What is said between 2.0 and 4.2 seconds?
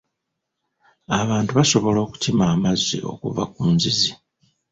okukima amazzi okuva ku nzizi.